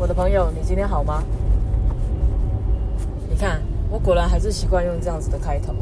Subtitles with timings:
[0.00, 1.22] 我的朋友，你今天好吗？
[3.28, 5.74] 你看，我果然还是习惯用这样子的开头，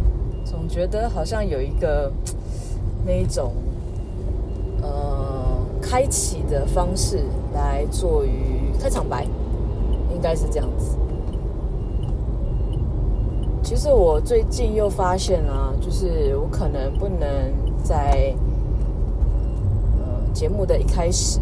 [0.45, 2.13] 总觉得好像有一个
[3.07, 3.53] 那一种
[4.83, 7.23] 呃开启的方式
[7.55, 9.23] 来做于开场白，
[10.13, 10.97] 应该是这样子。
[13.63, 17.29] 其实我最近又发现啊，就是我可能不能
[17.85, 18.35] 在
[20.01, 21.39] 呃节目的一开始。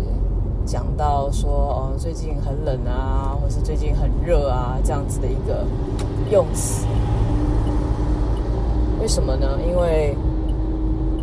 [0.66, 5.64] 讲到说哦，最近很冷啊，或是最近很热啊，这样子的一个
[6.30, 6.84] 用词，
[9.00, 9.58] 为什么呢？
[9.64, 10.16] 因为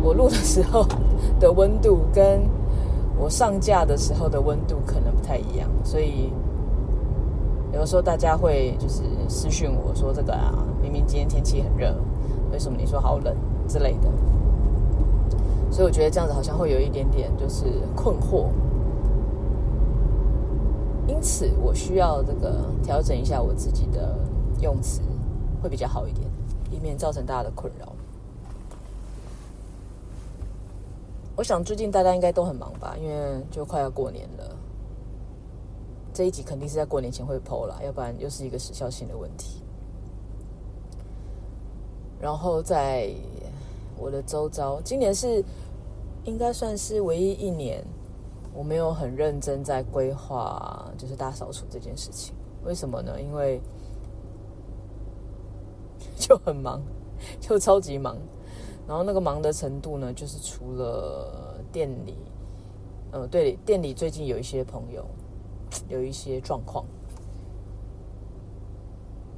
[0.02, 0.86] 我录的时候
[1.38, 2.40] 的温度跟
[3.18, 6.32] 我上架的时候的温度可能不太一样，所以
[7.72, 11.94] 有的时候大家会就是私讯我说这个啊，明明今天天气很热，
[12.50, 13.34] 为什么你说好冷
[13.68, 14.08] 之类的？
[15.70, 18.46] 所以我觉得这样子好像会有一点点就是困惑。
[21.24, 24.14] 因此，我需要这个调整一下我自己的
[24.60, 25.00] 用词，
[25.62, 26.28] 会比较好一点，
[26.70, 27.90] 以免造成大家的困扰。
[31.34, 34.54] 我想最近大家应该都很忙吧，因为就快要过年了。
[36.12, 39.62] 这一集肯定是在过年前会 PO 啦，要不然又是一个时效性的问题。
[42.20, 43.10] 然后在
[43.96, 45.42] 我的周遭，今年是
[46.24, 47.82] 应该算是唯一一年。
[48.54, 52.34] 我没有很认真在规划，就是大扫除这件事情。
[52.64, 53.20] 为什么呢？
[53.20, 53.60] 因为
[56.16, 56.80] 就很忙，
[57.40, 58.16] 就超级忙。
[58.86, 62.14] 然后那个忙的程度呢，就是除了店里，
[63.10, 65.04] 呃，对，店里最近有一些朋友
[65.88, 66.84] 有一些状况，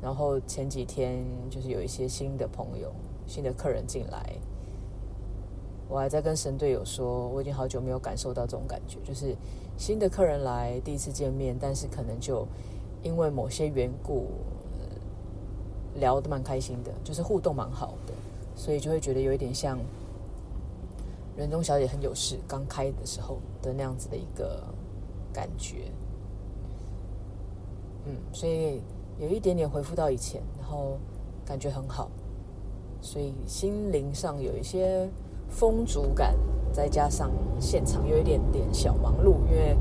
[0.02, 2.92] 然后前几天就是有一些新的朋友、
[3.26, 4.34] 新的客人进来。
[5.88, 9.36] 我还在跟神队友说，我已经好久没有感受到这种感觉，就是
[9.76, 12.44] 新的客人来第一次见面，但是可能就
[13.04, 14.26] 因为某些缘故，
[15.94, 18.12] 聊得蛮开心的，就是互动蛮好的，
[18.56, 19.78] 所以就会觉得有一点像
[21.36, 24.64] 人中小姐很有事刚开的时候的那样子的一个
[25.32, 25.92] 感觉。
[28.06, 28.82] 嗯，所以
[29.20, 30.98] 有一点点恢复到以前，然后
[31.44, 32.10] 感觉很好，
[33.00, 35.08] 所以心灵上有一些。
[35.48, 36.34] 风阻感，
[36.72, 39.76] 再加上现场有一点点小忙碌，因为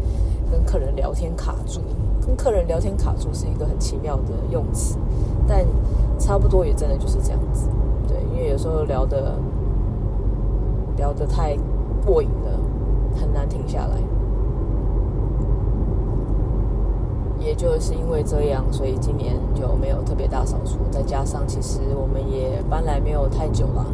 [0.52, 1.81] 跟客人聊天卡住。
[2.26, 4.98] 跟客人聊天卡住是一个很奇妙的用词，
[5.48, 5.64] 但
[6.18, 7.70] 差不多也真的就是这样子。
[8.08, 9.38] 对，因为有时候聊得
[10.98, 11.56] 聊得太
[12.04, 12.59] 过瘾了，
[13.20, 14.02] 很难停下来。
[17.38, 20.80] 也就是因为这样，所以今年就没有特别大扫除。
[20.90, 23.86] 再加上，其实我们也搬来没有太久了。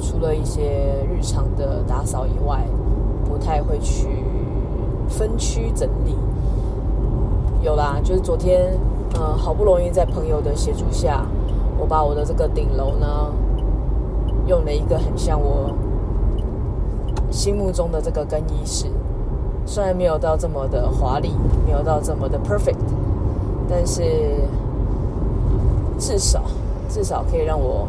[0.00, 2.66] 除了一些日常的打扫以外，
[3.24, 4.08] 不太会去
[5.08, 6.16] 分区整理。
[7.62, 8.78] 有啦，就是昨天，
[9.14, 11.24] 呃，好不容易在朋友的协助下，
[11.78, 13.32] 我把我的这个顶楼呢，
[14.46, 15.70] 用了一个很像我
[17.30, 18.86] 心目中的这个更衣室，
[19.64, 21.30] 虽然没有到这么的华丽，
[21.64, 22.76] 没有到这么的 perfect，
[23.68, 24.02] 但是
[25.98, 26.42] 至少
[26.88, 27.88] 至少可以让我。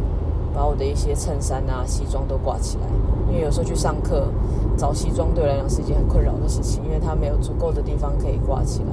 [0.55, 2.87] 把我的一些衬衫啊、西装都挂起来，
[3.27, 4.29] 因为有时候去上课
[4.77, 8.91] 找西装对我来讲是一件很困扰的事情，因为它没有足够的地方可以挂起来，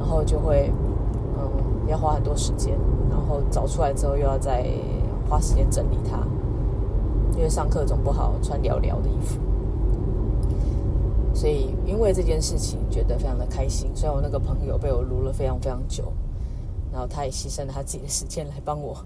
[0.00, 0.72] 然后就会
[1.38, 1.48] 嗯
[1.88, 2.76] 要花很多时间，
[3.08, 4.66] 然后找出来之后又要再
[5.28, 6.18] 花时间整理它，
[7.36, 9.38] 因为上课总不好穿寥寥的衣服，
[11.32, 13.92] 所以因为这件事情觉得非常的开心。
[13.94, 16.12] 虽然我那个朋友被我撸了非常非常久，
[16.90, 18.96] 然后他也牺牲了他自己的时间来帮我。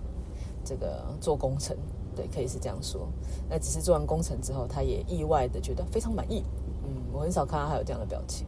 [0.64, 1.76] 这个做工程，
[2.16, 3.06] 对，可以是这样说。
[3.48, 6.42] 那只是做完工程之后，他也意外的觉得非常满意。
[6.84, 8.46] 嗯，我很少看到他有这样的表情。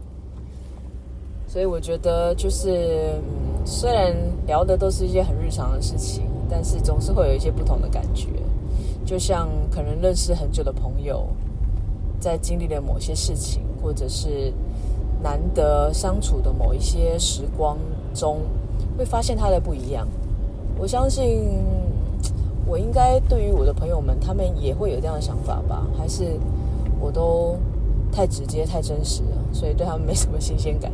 [1.49, 4.15] 所以我觉得，就是、嗯、虽然
[4.47, 8.28] 聊的都是一些很日常的事情，但是总是会有一些不同的感觉。
[9.05, 11.28] 就像可能认识很久的朋友，
[12.19, 14.53] 在经历了某些事情，或者是
[15.22, 17.79] 难得相处的某一些时光
[18.12, 18.40] 中，
[18.99, 20.08] 会发现他的不一样。
[20.79, 21.46] 我相信。
[22.66, 25.86] 我应该对于我的朋友们，他们也会有这样的想法吧？
[25.96, 26.36] 还是
[27.00, 27.56] 我都
[28.10, 30.92] 太直接、太真实了，所以对他们没什么新鲜感？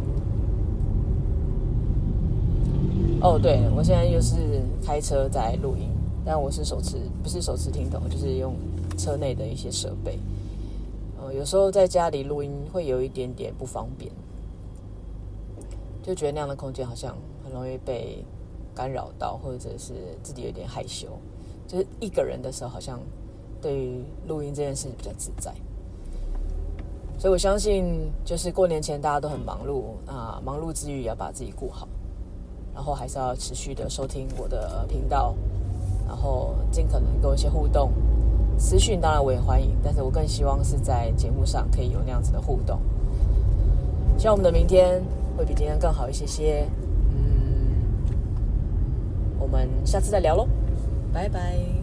[3.23, 4.37] 哦，对，我现在又是
[4.85, 5.89] 开车在录音，
[6.25, 8.55] 但我是手持，不是手持听筒，就是用
[8.99, 10.19] 车内的一些设备。
[11.23, 14.11] 呃，有时候在家里录音会有一点点不方便，
[16.03, 18.25] 就觉得那样的空间好像很容易被
[18.75, 21.07] 干扰到，或者是自己有点害羞。
[21.73, 23.01] 就是一个人的时候，好像
[23.59, 25.51] 对于录音这件事比较自在，
[27.19, 31.89] 所以我相信，就是过年前大家都很忙碌啊，忙碌之余也要把自己顾好，
[32.75, 35.35] 然后还是要持续的收听我的频道，
[36.07, 37.91] 然后尽可能跟一些互动。
[38.59, 42.79] 私讯当然我也欢迎，但是我更希望是在节目上可以有那样子的互动。
[44.19, 45.03] 希望我们的明天
[45.39, 46.69] 会比今天更好一些些。
[47.09, 47.81] 嗯，
[49.41, 50.47] 我们下次再聊喽，
[51.13, 51.82] 拜拜。